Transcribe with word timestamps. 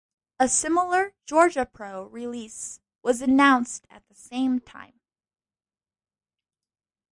A 0.39 0.49
similar 0.49 1.13
Georgia 1.27 1.63
Pro 1.63 2.07
release 2.07 2.79
was 3.03 3.21
announced 3.21 3.85
at 3.87 4.01
the 4.07 4.15
same 4.15 4.59
time. 4.59 4.99